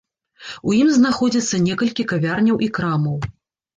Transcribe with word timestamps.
У 0.69 0.77
ім 0.77 0.87
знаходзяцца 0.95 1.61
некалькі 1.67 2.07
кавярняў 2.13 2.55
і 2.69 2.71
крамаў. 2.79 3.17